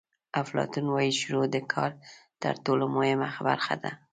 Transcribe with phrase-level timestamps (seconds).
[0.41, 1.91] افلاطون وایي شروع د کار
[2.41, 3.91] تر ټولو مهمه برخه ده.